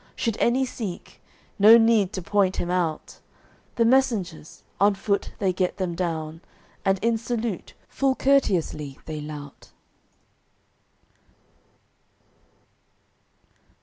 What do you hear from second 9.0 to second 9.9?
they lout.